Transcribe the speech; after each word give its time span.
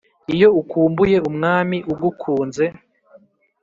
iyo 0.33 0.47
ukumbuye 0.61 1.17
umwami 1.29 1.77
ugukunze 1.91 2.65